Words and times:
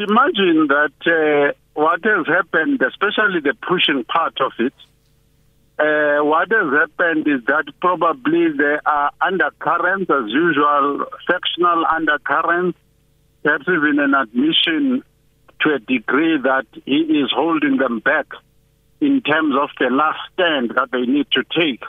imagine 0.00 0.68
that 0.68 0.92
uh, 1.06 1.52
what 1.74 2.00
has 2.04 2.26
happened, 2.26 2.80
especially 2.82 3.40
the 3.40 3.54
pushing 3.66 4.04
part 4.04 4.40
of 4.40 4.52
it, 4.58 4.74
uh, 5.78 6.24
what 6.24 6.50
has 6.50 6.72
happened 6.72 7.26
is 7.26 7.44
that 7.46 7.64
probably 7.80 8.52
there 8.56 8.80
are 8.86 9.12
undercurrents, 9.20 10.10
as 10.10 10.28
usual, 10.28 11.06
sectional 11.30 11.84
undercurrents, 11.86 12.78
perhaps 13.42 13.64
even 13.68 13.98
an 13.98 14.14
admission 14.14 15.02
to 15.60 15.74
a 15.74 15.78
degree 15.78 16.38
that 16.42 16.66
he 16.84 17.00
is 17.00 17.30
holding 17.34 17.76
them 17.76 18.00
back 18.00 18.26
in 19.00 19.22
terms 19.22 19.54
of 19.58 19.70
the 19.78 19.88
last 19.90 20.18
stand 20.34 20.70
that 20.76 20.90
they 20.92 21.02
need 21.02 21.26
to 21.32 21.42
take 21.58 21.82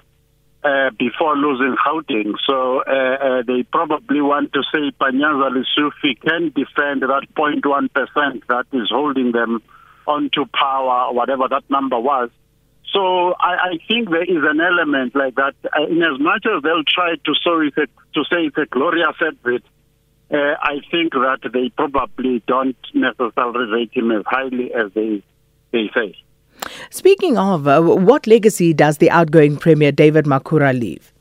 uh, 0.64 0.92
before 0.98 1.36
losing 1.36 1.76
Gauteng. 1.76 2.34
So 2.46 2.82
uh, 2.82 2.92
uh, 2.92 3.44
they 3.48 3.64
probably 3.64 4.22
want 4.22 4.54
to 4.54 4.64
say 4.72 4.92
Panyaza 5.00 5.50
Lesufi 5.50 6.20
can 6.22 6.52
defend 6.56 7.02
that 7.02 7.28
0.1% 7.36 8.42
that 8.48 8.66
is 8.74 8.90
holding 8.90 9.32
them 9.32 9.62
onto 10.08 10.46
power, 10.46 11.14
whatever 11.14 11.48
that 11.50 11.64
number 11.70 12.00
was. 12.00 12.30
So 12.94 13.34
I, 13.40 13.72
I 13.72 13.80
think 13.88 14.10
there 14.10 14.24
is 14.24 14.44
an 14.44 14.60
element 14.60 15.16
like 15.16 15.36
that. 15.36 15.54
Uh, 15.66 15.88
in 15.88 16.04
as 16.04 16.20
much 16.20 16.46
as 16.46 16.62
they'll 16.62 16.84
try 16.84 17.16
to, 17.16 17.34
so 17.44 17.62
it's 17.62 17.76
to 17.76 18.24
say 18.26 18.46
it's 18.46 18.58
a 18.58 18.66
glorious 18.66 19.16
exit, 19.26 19.64
uh, 20.32 20.56
I 20.62 20.82
think 20.92 21.14
that 21.14 21.40
they 21.54 21.70
probably 21.70 22.44
don't 22.48 22.78
necessarily 22.94 23.72
rate 23.72 23.92
him 23.94 24.12
as 24.12 24.24
highly 24.26 24.74
as 24.74 24.92
they 24.94 25.24
they 25.72 25.90
say. 25.94 26.16
Speaking 26.90 27.38
of, 27.38 27.68
uh, 27.68 27.82
what 27.82 28.28
legacy 28.28 28.74
does 28.74 28.98
the 28.98 29.10
outgoing 29.10 29.58
Premier 29.58 29.92
David 29.92 30.26
Makhura 30.26 30.78
leave? 30.78 31.14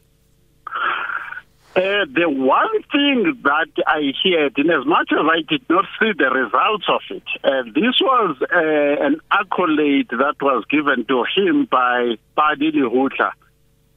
Uh, 1.76 2.04
the 2.12 2.28
one 2.28 2.82
thing 2.90 3.40
that 3.44 3.68
I 3.86 4.12
heard, 4.24 4.58
in 4.58 4.70
as 4.70 4.84
much 4.86 5.12
as 5.12 5.24
I 5.24 5.42
did 5.48 5.62
not 5.70 5.84
see 6.00 6.10
the 6.18 6.28
results 6.28 6.84
of 6.88 7.00
it, 7.10 7.22
uh, 7.44 7.62
this 7.74 8.00
was 8.00 8.36
uh, 8.42 9.06
an 9.06 9.20
accolade 9.30 10.08
that 10.10 10.34
was 10.42 10.64
given 10.68 11.04
to 11.06 11.24
him 11.36 11.66
by 11.70 12.16
Pali 12.34 12.72
Lehohla, 12.72 13.30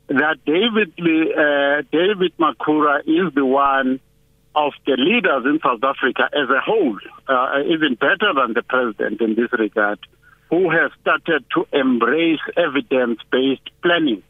that 0.08 0.38
David, 0.46 0.94
uh, 1.00 1.82
David 1.92 2.34
Makhura 2.38 3.00
is 3.08 3.34
the 3.34 3.46
one 3.46 4.00
of 4.56 4.74
the 4.86 4.96
leaders 4.96 5.44
in 5.46 5.60
South 5.64 5.84
Africa 5.84 6.30
as 6.32 6.50
a 6.50 6.62
whole, 6.62 7.00
uh, 7.28 7.64
even 7.66 7.96
better 7.96 8.34
than 8.36 8.54
the 8.54 8.62
president 8.62 9.20
in 9.20 9.34
this 9.34 9.52
regard, 9.54 10.00
who 10.54 10.70
have 10.70 10.92
started 11.02 11.44
to 11.52 11.66
embrace 11.74 12.40
evidence-based 12.56 13.70
planning. 13.82 14.22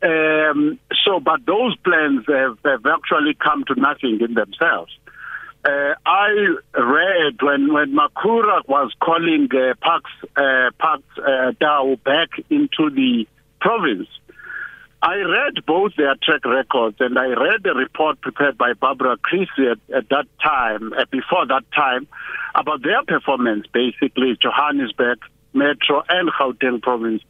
Um, 0.00 0.78
so, 1.04 1.18
but 1.18 1.44
those 1.46 1.76
plans 1.78 2.24
have, 2.28 2.58
have, 2.64 2.86
actually 2.86 3.34
come 3.34 3.64
to 3.64 3.74
nothing 3.74 4.20
in 4.20 4.34
themselves. 4.34 4.92
Uh, 5.64 5.94
I 6.06 6.28
read 6.74 7.42
when 7.42 7.72
when 7.72 7.92
Makhura 7.92 8.62
was 8.68 8.92
calling 9.00 9.48
uh, 9.52 9.74
Parks 9.80 10.10
uh, 10.36 10.70
Parks 10.78 11.18
uh, 11.18 11.52
Tau 11.60 11.96
back 12.04 12.30
into 12.48 12.90
the 12.90 13.26
province. 13.60 14.08
I 15.02 15.16
read 15.16 15.66
both 15.66 15.96
their 15.96 16.14
track 16.22 16.44
records 16.44 16.96
and 17.00 17.18
I 17.18 17.26
read 17.26 17.64
the 17.64 17.74
report 17.74 18.20
prepared 18.20 18.56
by 18.56 18.74
Barbara 18.74 19.16
Creecy 19.16 19.66
at, 19.68 19.78
at 19.94 20.08
that 20.10 20.26
time, 20.40 20.92
before 21.10 21.44
that 21.48 21.64
time, 21.74 22.06
about 22.54 22.82
their 22.82 23.02
performance, 23.02 23.66
basically 23.72 24.38
Johannesburg, 24.40 25.18
Metro, 25.54 26.04
and 26.08 26.30
Gauteng 26.30 26.80
province. 26.80 27.22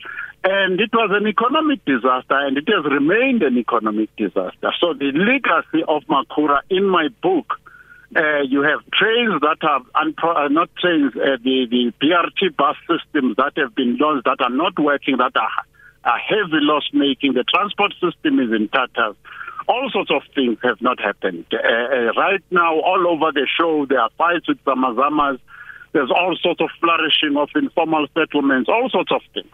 And 0.45 0.81
it 0.81 0.91
was 0.93 1.11
an 1.13 1.27
economic 1.27 1.83
disaster, 1.87 2.37
and 2.37 2.59
it 2.59 2.69
has 2.69 2.85
remained 2.85 3.43
an 3.43 3.57
economic 3.57 4.15
disaster. 4.17 4.73
So 4.79 4.93
the 4.93 5.13
legacy 5.13 5.83
of 5.89 6.03
Makhura 6.11 6.61
in 6.69 6.87
my 6.87 7.09
book, 7.23 7.55
uh, 8.15 8.43
you 8.43 8.61
have 8.63 8.81
trains 8.93 9.41
that 9.41 9.57
have 9.63 9.83
unpro- 9.95 10.45
uh, 10.45 10.49
not 10.49 10.69
trains, 10.77 11.15
uh, 11.17 11.39
the 11.43 11.67
the 11.71 11.93
BRT 12.03 12.55
bus 12.55 12.77
systems 12.87 13.37
that 13.37 13.53
have 13.57 13.75
been 13.75 13.97
launched 13.97 14.27
that 14.27 14.43
are 14.43 14.51
not 14.51 14.79
working, 14.79 15.17
that 15.17 15.35
are, 15.37 15.65
are 16.05 16.19
heavy 16.19 16.61
loss 16.61 16.89
making. 16.93 17.35
The 17.35 17.45
transport 17.45 17.93
system 18.01 18.41
is 18.41 18.53
in 18.53 18.69
tatters. 18.69 19.17
All 19.69 19.89
sorts 19.93 20.11
of 20.11 20.23
things 20.35 20.59
have 20.63 20.81
not 20.81 21.01
happened. 21.01 21.47
Uh, 21.53 21.59
uh, 21.59 22.13
right 22.17 22.43
now, 22.51 22.81
all 22.81 23.07
over 23.07 23.31
the 23.33 23.47
show, 23.59 23.87
there 23.87 24.01
are 24.01 24.11
fights 24.19 24.49
with 24.49 24.63
Zamazamas. 24.65 25.39
There's 25.93 26.11
all 26.11 26.37
sorts 26.43 26.61
of 26.61 26.71
flourishing 26.81 27.37
of 27.37 27.49
informal 27.55 28.07
settlements, 28.15 28.69
all 28.69 28.89
sorts 28.91 29.13
of 29.13 29.21
things. 29.35 29.53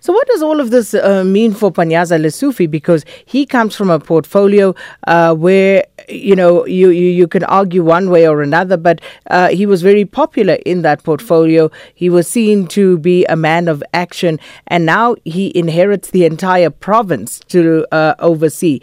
So, 0.00 0.12
what 0.12 0.26
does 0.28 0.42
all 0.42 0.60
of 0.60 0.70
this 0.70 0.94
uh, 0.94 1.24
mean 1.24 1.52
for 1.52 1.72
Panyaza 1.72 2.20
Lesufi? 2.20 2.70
Because 2.70 3.04
he 3.24 3.46
comes 3.46 3.76
from 3.76 3.90
a 3.90 3.98
portfolio 3.98 4.74
uh, 5.06 5.34
where 5.34 5.84
you 6.10 6.36
know 6.36 6.66
you, 6.66 6.90
you, 6.90 7.08
you 7.10 7.28
can 7.28 7.44
argue 7.44 7.82
one 7.82 8.10
way 8.10 8.26
or 8.28 8.42
another, 8.42 8.76
but 8.76 9.00
uh, 9.28 9.48
he 9.48 9.66
was 9.66 9.82
very 9.82 10.04
popular 10.04 10.54
in 10.66 10.82
that 10.82 11.02
portfolio. 11.02 11.70
He 11.94 12.10
was 12.10 12.28
seen 12.28 12.66
to 12.68 12.98
be 12.98 13.24
a 13.26 13.36
man 13.36 13.68
of 13.68 13.82
action, 13.94 14.38
and 14.66 14.86
now 14.86 15.16
he 15.24 15.56
inherits 15.56 16.10
the 16.10 16.24
entire 16.24 16.70
province 16.70 17.40
to 17.48 17.86
uh, 17.92 18.14
oversee. 18.18 18.80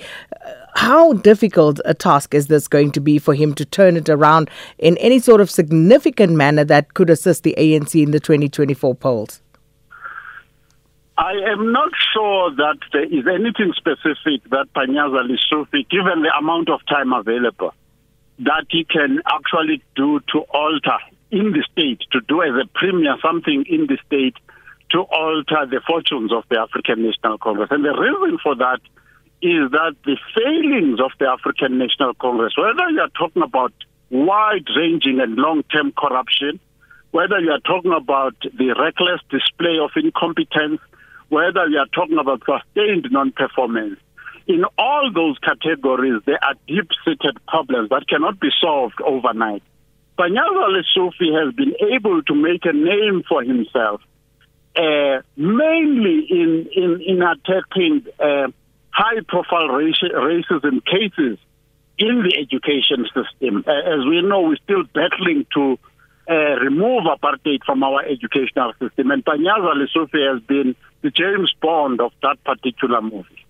How 0.76 1.14
difficult 1.14 1.80
a 1.86 1.96
task 1.96 2.36
is 2.36 2.48
this 2.48 2.68
going 2.68 2.92
to 2.92 3.00
be 3.00 3.18
for 3.18 3.34
him 3.34 3.56
to 3.56 3.66
turn 3.66 3.98
it 3.98 4.10
around 4.10 4.52
in 4.78 4.96
any 4.98 5.18
sort 5.18 5.42
of 5.42 5.50
significant 5.50 6.34
manner 6.34 6.64
that 6.66 6.94
could 6.94 7.10
assist 7.10 7.42
the 7.42 7.56
ANC 7.58 8.02
in 8.02 8.12
the 8.12 8.20
2024 8.20 8.94
polls? 8.94 9.42
I 11.28 11.52
am 11.52 11.74
not 11.74 11.92
sure 12.14 12.56
that 12.56 12.78
there 12.94 13.04
is 13.04 13.28
anything 13.28 13.74
specific 13.76 14.50
that 14.50 14.68
Panyaza 14.74 15.28
Lesufi, 15.28 15.84
given 15.90 16.24
the 16.24 16.32
amount 16.40 16.70
of 16.70 16.80
time 16.88 17.12
available, 17.12 17.74
that 18.40 18.68
he 18.70 18.86
can 18.86 19.20
actually 19.28 19.84
do 19.94 20.22
to 20.32 20.40
alter 20.56 21.00
in 21.30 21.52
the 21.52 21.66
state, 21.70 22.00
to 22.14 22.22
do 22.30 22.42
as 22.44 22.56
a 22.56 22.66
premier 22.74 23.18
something 23.22 23.66
in 23.68 23.88
the 23.88 23.98
state 24.06 24.36
to 24.92 25.00
alter 25.00 25.66
the 25.70 25.82
fortunes 25.86 26.32
of 26.32 26.46
the 26.50 26.62
African 26.62 27.04
National 27.04 27.38
Congress. 27.38 27.68
And 27.72 27.84
the 27.84 27.92
reason 27.92 28.38
for 28.42 28.56
that 28.56 28.80
is 29.42 29.70
that 29.72 29.96
the 30.06 30.16
failings 30.34 31.02
of 31.02 31.12
the 31.20 31.28
African 31.28 31.78
National 31.78 32.14
Congress, 32.14 32.54
whether 32.56 32.90
you 32.90 33.02
are 33.02 33.12
talking 33.20 33.44
about 33.44 33.74
wide 34.10 34.68
ranging 34.78 35.20
and 35.20 35.36
long 35.36 35.64
term 35.64 35.92
corruption, 35.92 36.62
whether 37.12 37.38
you 37.40 37.52
are 37.52 37.60
talking 37.60 37.92
about 37.92 38.36
the 38.40 38.74
reckless 38.80 39.20
display 39.30 39.78
of 39.78 39.92
incompetence, 39.98 40.80
whether 41.30 41.66
we 41.68 41.78
are 41.78 41.88
talking 41.88 42.18
about 42.18 42.44
sustained 42.46 43.08
non-performance. 43.12 44.00
In 44.48 44.64
all 44.78 45.12
those 45.14 45.38
categories, 45.40 46.22
there 46.26 46.40
are 46.42 46.54
deep-seated 46.68 47.38
problems 47.48 47.90
that 47.90 48.08
cannot 48.08 48.40
be 48.40 48.50
solved 48.62 49.02
overnight. 49.02 49.62
Panyaza 50.18 50.70
Lesufi 50.72 51.46
has 51.46 51.54
been 51.54 51.74
able 51.94 52.24
to 52.24 52.34
make 52.34 52.66
a 52.66 52.74
name 52.74 53.24
for 53.28 53.44
himself, 53.44 54.02
uh, 54.76 55.22
mainly 55.36 56.28
in, 56.30 56.70
in, 56.74 57.02
in 57.06 57.22
attacking 57.22 58.06
uh, 58.20 58.48
high-profile 58.90 59.68
racism 59.68 60.84
cases 60.86 61.38
in 62.00 62.24
the 62.24 62.38
education 62.38 63.06
system. 63.14 63.64
Uh, 63.68 63.72
as 63.72 64.06
we 64.06 64.22
know, 64.22 64.42
we're 64.42 64.58
still 64.64 64.84
battling 64.94 65.46
to 65.54 65.78
remove 66.34 67.04
apartheid 67.04 67.64
from 67.66 67.84
our 67.84 68.04
educational 68.04 68.74
system. 68.80 69.12
And 69.12 69.24
Panyaza 69.24 69.74
Lesufi 69.76 70.34
has 70.34 70.42
been 70.44 70.76
the 71.02 71.12
James 71.12 71.54
Bond 71.62 72.02
of 72.02 72.12
that 72.22 72.44
particular 72.44 73.02
movie. 73.02 73.46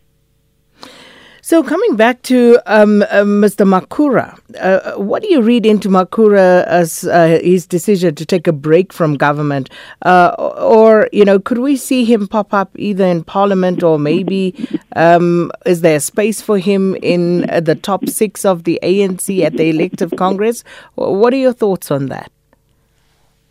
So, 1.47 1.63
coming 1.63 1.95
back 1.95 2.23
to 2.23 2.59
um, 2.65 3.03
uh, 3.03 3.23
Mr. 3.23 3.65
Makhura, 3.65 4.37
uh, 4.59 5.01
what 5.01 5.23
do 5.23 5.29
you 5.29 5.41
read 5.41 5.65
into 5.65 5.87
Makhura 5.87 6.65
as 6.65 7.05
uh, 7.05 7.39
his 7.41 7.65
decision 7.65 8.15
to 8.15 8.25
take 8.25 8.47
a 8.47 8.51
break 8.51 8.91
from 8.91 9.15
government? 9.15 9.69
Uh, 10.01 10.35
or, 10.57 11.07
you 11.13 11.23
know, 11.23 11.39
could 11.39 11.59
we 11.59 11.77
see 11.77 12.03
him 12.03 12.27
pop 12.27 12.53
up 12.53 12.69
either 12.77 13.05
in 13.05 13.23
parliament 13.23 13.81
or 13.81 13.97
maybe 13.97 14.55
um, 14.97 15.49
is 15.65 15.79
there 15.79 16.01
space 16.01 16.41
for 16.41 16.57
him 16.57 16.95
in 16.95 17.43
the 17.63 17.79
top 17.81 18.09
six 18.09 18.43
of 18.43 18.65
the 18.65 18.77
ANC 18.83 19.41
at 19.41 19.55
the 19.55 19.69
elective 19.69 20.11
Congress? 20.17 20.65
What 20.95 21.33
are 21.33 21.37
your 21.37 21.53
thoughts 21.53 21.91
on 21.91 22.07
that? 22.07 22.29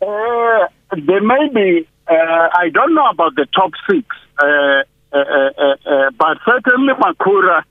Uh, 0.01 0.67
there 0.91 1.21
may 1.21 1.49
be, 1.53 1.87
uh, 2.07 2.13
I 2.13 2.69
don't 2.71 2.93
know 2.93 3.09
about 3.09 3.35
the 3.35 3.47
top 3.53 3.71
six, 3.89 4.05
uh, 4.37 4.83
uh, 5.11 5.17
uh, 5.17 6.11
but 6.17 6.37
certainly 6.45 6.93
Makhura, 6.93 7.63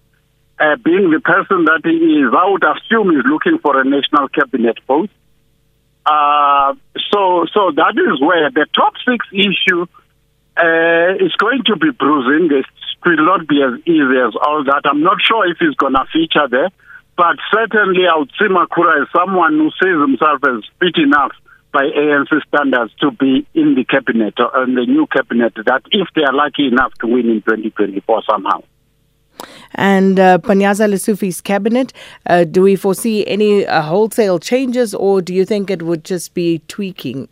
being 0.83 1.11
the 1.11 1.21
person 1.23 1.67
that 1.67 1.83
he 1.85 1.91
is, 1.93 2.35
I 2.37 2.51
would 2.51 2.65
assume 2.65 3.11
is 3.11 3.25
looking 3.27 3.59
for 3.59 3.81
a 3.81 3.85
national 3.85 4.29
cabinet 4.29 4.79
post. 4.87 5.13
so, 6.07 7.47
so 7.53 7.71
that 7.77 7.95
is 7.95 8.21
where 8.21 8.51
the 8.51 8.67
top 8.75 8.95
six 9.07 9.27
issue 9.33 9.87
is 11.23 11.33
going 11.37 11.63
to 11.67 11.77
be 11.77 11.91
bruising. 11.91 12.51
It 12.57 12.67
will 13.05 13.25
not 13.25 13.47
be 13.47 13.63
as 13.63 13.79
easy 13.87 14.19
as 14.19 14.35
all 14.43 14.65
that. 14.65 14.83
I'm 14.85 15.03
not 15.03 15.19
sure 15.23 15.49
if 15.49 15.59
he's 15.61 15.77
going 15.77 15.93
to 15.93 16.05
feature 16.13 16.49
there, 16.51 16.71
but 17.17 17.37
certainly 17.55 18.09
I 18.11 18.19
would 18.19 18.33
see 18.39 18.49
Makhura 18.49 19.03
as 19.03 19.09
someone 19.15 19.59
who 19.59 19.71
sees 19.79 20.01
himself 20.01 20.43
as 20.43 20.65
fit 20.81 20.97
enough 20.99 21.33
by 21.77 21.85
ANC 21.85 22.31
standards 22.49 22.95
to 23.03 23.11
be 23.11 23.47
in 23.53 23.75
the 23.75 23.85
cabinet 23.85 24.33
or 24.41 24.65
in 24.65 24.77
the 24.77 24.87
new 24.87 25.07
cabinet 25.09 25.53
that 25.67 25.83
if 25.91 26.09
they 26.15 26.23
are 26.23 26.33
lucky 26.33 26.69
enough 26.69 26.91
to 27.01 27.07
win 27.07 27.29
in 27.29 27.43
2024 27.43 28.23
somehow. 28.31 28.63
and 29.75 30.19
uh, 30.19 30.39
Panyaza 30.39 30.89
Lesufi's 30.89 31.43
cabinet. 31.43 31.93
Uh, 32.25 32.45
do 32.45 32.63
we 32.63 32.77
foresee 32.77 33.27
any 33.27 33.67
uh, 33.67 33.83
wholesale 33.83 34.39
changes, 34.39 34.95
or 34.95 35.21
do 35.21 35.35
you 35.35 35.45
think 35.45 35.71
it 35.71 35.83
would 35.83 36.03
just 36.03 36.33
be 36.33 36.63
tweaking? 36.67 37.29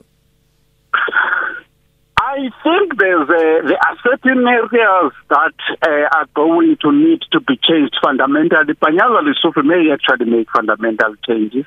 I 2.37 2.51
think 2.65 2.99
there's 2.99 3.29
a, 3.29 3.69
there 3.69 3.79
are 3.79 3.97
certain 4.03 4.45
areas 4.45 5.13
that 5.29 5.55
uh, 5.87 6.19
are 6.19 6.27
going 6.35 6.77
to 6.83 6.91
need 6.91 7.23
to 7.31 7.39
be 7.39 7.57
changed 7.63 7.97
fundamentally. 8.03 8.75
Panyaza 8.75 9.23
Lesufi 9.23 9.65
may 9.65 9.93
actually 9.93 10.29
make 10.29 10.51
fundamental 10.51 11.15
changes. 11.25 11.65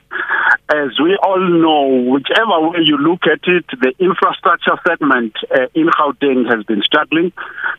As 0.68 0.90
we 1.02 1.18
all 1.24 1.40
know, 1.40 2.12
whichever 2.12 2.68
way 2.68 2.80
you 2.84 2.98
look 2.98 3.22
at 3.32 3.48
it, 3.48 3.64
the 3.80 3.94
infrastructure 4.00 4.78
segment 4.86 5.38
uh, 5.56 5.68
in 5.74 5.88
Gauteng 5.88 6.54
has 6.54 6.66
been 6.66 6.82
struggling. 6.82 7.32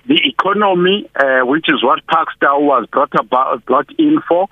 The 0.06 0.22
economy, 0.24 1.10
uh, 1.14 1.44
which 1.44 1.66
is 1.68 1.84
what 1.84 2.06
Parks 2.06 2.32
Tau 2.40 2.58
was 2.58 2.86
brought 2.90 3.12
about, 3.20 3.66
brought 3.66 3.90
in 3.98 4.20
for, 4.26 4.48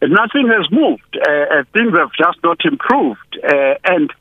nothing 0.00 0.46
has 0.46 0.70
moved. 0.70 1.18
Uh, 1.18 1.64
things 1.72 1.92
have 1.94 2.12
just 2.16 2.38
not 2.44 2.64
improved. 2.64 3.36
Uh, 3.42 3.74
and 3.84 4.12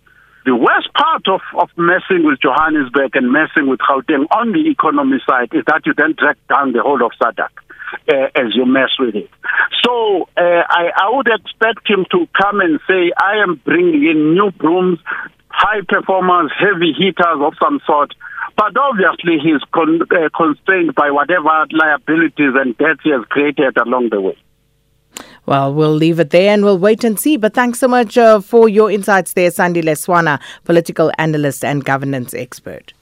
the 0.49 0.55
worst 0.55 0.89
part 0.97 1.27
of, 1.29 1.41
of 1.61 1.69
messing 1.77 2.25
with 2.25 2.41
Johannesburg 2.41 3.15
and 3.15 3.31
messing 3.31 3.69
with 3.69 3.79
Gauteng 3.85 4.25
on 4.31 4.51
the 4.51 4.65
economy 4.71 5.21
side 5.29 5.53
is 5.53 5.61
that 5.67 5.85
you 5.85 5.93
then 5.93 6.15
drag 6.17 6.37
down 6.47 6.73
the 6.73 6.81
whole 6.81 7.05
of 7.05 7.11
SADC 7.21 7.53
uh, 8.09 8.33
as 8.33 8.55
you 8.55 8.65
mess 8.65 8.89
with 8.97 9.13
it. 9.13 9.29
So 9.85 10.27
uh, 10.35 10.65
I, 10.65 10.89
I 10.89 11.13
would 11.13 11.29
expect 11.29 11.85
him 11.85 12.05
to 12.09 12.25
come 12.33 12.61
and 12.61 12.79
say, 12.89 13.11
I 13.15 13.43
am 13.45 13.61
bringing 13.63 14.09
in 14.09 14.33
new 14.33 14.49
brooms, 14.49 14.97
high 15.49 15.81
performance, 15.87 16.51
heavy 16.57 16.97
hitters 16.97 17.37
of 17.45 17.53
some 17.61 17.79
sort. 17.85 18.15
But 18.57 18.73
obviously, 18.75 19.37
he's 19.37 19.61
con- 19.71 20.01
uh, 20.01 20.29
constrained 20.35 20.95
by 20.95 21.11
whatever 21.11 21.67
liabilities 21.69 22.57
and 22.57 22.75
debts 22.75 23.01
he 23.03 23.11
has 23.11 23.21
created 23.29 23.77
along 23.77 24.09
the 24.09 24.19
way. 24.19 24.37
Well, 25.45 25.73
we'll 25.73 25.93
leave 25.93 26.19
it 26.19 26.29
there 26.29 26.53
and 26.53 26.63
we'll 26.63 26.77
wait 26.77 27.03
and 27.03 27.19
see. 27.19 27.37
But 27.37 27.53
thanks 27.53 27.79
so 27.79 27.87
much 27.87 28.17
uh, 28.17 28.39
for 28.39 28.69
your 28.69 28.91
insights 28.91 29.33
there, 29.33 29.49
Sandile 29.49 29.95
Swana, 29.97 30.39
political 30.63 31.11
analyst 31.17 31.63
and 31.63 31.83
governance 31.83 32.33
expert. 32.33 32.93